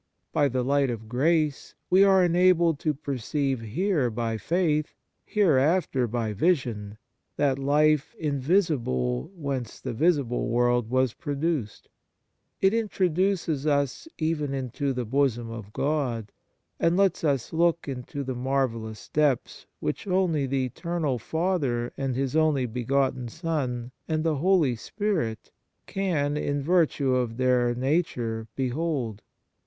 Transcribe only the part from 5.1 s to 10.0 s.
hereafter by vision, that life invisible whence the